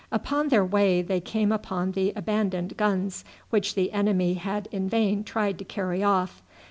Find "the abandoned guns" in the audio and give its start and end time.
1.91-3.23